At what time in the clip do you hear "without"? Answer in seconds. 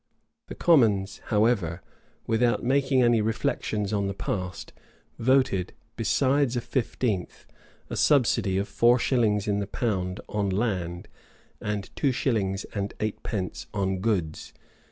2.25-2.63